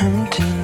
[0.00, 0.59] 很甜。